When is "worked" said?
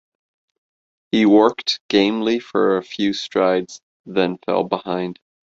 1.27-1.79